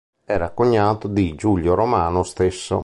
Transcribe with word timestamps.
Era 0.25 0.49
cognato 0.49 1.07
di 1.07 1.35
Giulio 1.35 1.75
Romano 1.75 2.23
stesso. 2.23 2.79